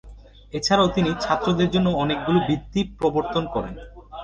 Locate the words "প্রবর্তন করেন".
2.99-3.75